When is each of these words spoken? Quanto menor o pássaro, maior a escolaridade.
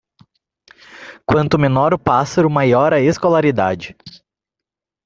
Quanto 1.27 1.59
menor 1.59 1.93
o 1.93 1.99
pássaro, 1.99 2.49
maior 2.49 2.91
a 2.91 2.99
escolaridade. 2.99 3.95